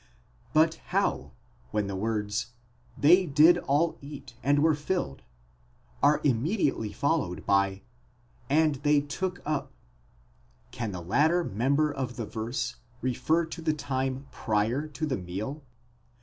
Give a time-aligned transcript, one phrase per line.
[0.51, 1.33] But how,
[1.69, 2.53] when the words
[2.97, 5.21] ἔφαγον καὶ ἐχορτάσθησαν πάντες, they did all cat and were filled,
[6.01, 7.81] are immediately followed by καὶ ἦραν,
[8.49, 9.71] and they took up,
[10.71, 15.61] can the latter member of the verse refer to the time prior to the meal?